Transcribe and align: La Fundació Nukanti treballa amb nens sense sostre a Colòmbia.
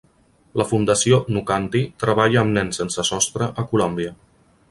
La 0.59 0.65
Fundació 0.69 1.19
Nukanti 1.35 1.83
treballa 2.03 2.41
amb 2.43 2.57
nens 2.59 2.81
sense 2.83 3.07
sostre 3.13 3.53
a 3.65 3.69
Colòmbia. 3.75 4.15